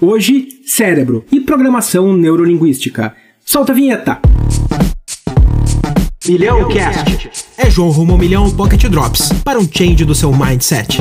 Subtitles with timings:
[0.00, 3.14] Hoje, cérebro e programação neurolinguística.
[3.42, 4.20] Solta a vinheta!
[6.28, 7.30] Milhão Cast.
[7.56, 10.98] É João rumo ao milhão Pocket Drops para um change do seu mindset.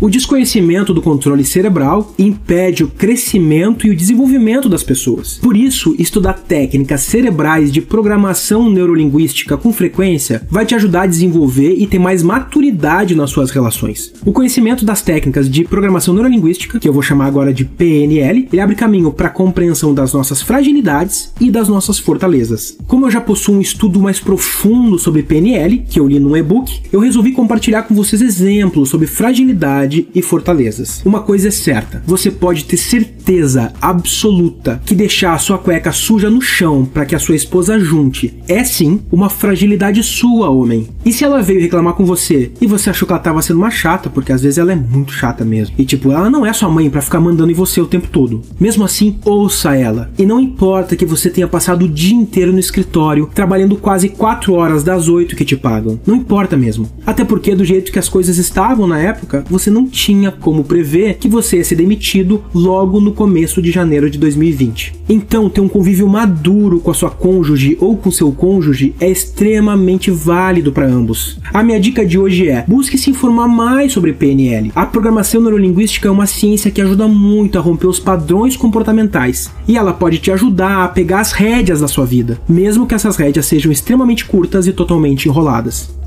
[0.00, 5.36] O desconhecimento do controle cerebral impede o crescimento e o desenvolvimento das pessoas.
[5.36, 11.74] Por isso, estudar técnicas cerebrais de programação neurolinguística com frequência vai te ajudar a desenvolver
[11.74, 14.10] e ter mais maturidade nas suas relações.
[14.24, 18.62] O conhecimento das técnicas de programação neurolinguística, que eu vou chamar agora de PNL, ele
[18.62, 22.74] abre caminho para a compreensão das nossas fragilidades e das nossas fortalezas.
[22.86, 26.80] Como eu já possuo um estudo mais profundo sobre PNL, que eu li num e-book,
[26.90, 31.02] eu resolvi compartilhar com vocês exemplos sobre fragilidade e fortalezas.
[31.04, 36.30] Uma coisa é certa: você pode ter certeza absoluta que deixar a sua cueca suja
[36.30, 40.88] no chão para que a sua esposa junte é sim uma fragilidade sua, homem.
[41.04, 43.70] E se ela veio reclamar com você e você achou que ela tava sendo uma
[43.70, 45.74] chata, porque às vezes ela é muito chata mesmo.
[45.78, 48.42] E tipo, ela não é sua mãe para ficar mandando em você o tempo todo.
[48.58, 50.10] Mesmo assim, ouça ela.
[50.18, 54.52] E não importa que você tenha passado o dia inteiro no escritório, trabalhando quase 4
[54.52, 56.00] horas das 8 que te pagam.
[56.06, 56.88] Não importa mesmo.
[57.06, 60.62] Até porque do jeito que as coisas estavam na época, você não não tinha como
[60.62, 64.92] prever que você ia ser demitido logo no começo de janeiro de 2020.
[65.08, 70.10] Então, ter um convívio maduro com a sua cônjuge ou com seu cônjuge é extremamente
[70.10, 71.38] válido para ambos.
[71.52, 74.70] A minha dica de hoje é: busque se informar mais sobre PNL.
[74.74, 79.78] A programação neurolinguística é uma ciência que ajuda muito a romper os padrões comportamentais e
[79.78, 83.46] ela pode te ajudar a pegar as rédeas da sua vida, mesmo que essas rédeas
[83.46, 86.00] sejam extremamente curtas e totalmente enroladas.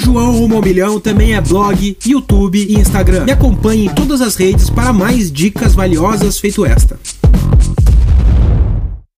[0.00, 3.24] João Rumo ao Milhão também é blog, YouTube e Instagram.
[3.24, 6.98] Me acompanhe em todas as redes para mais dicas valiosas feito esta.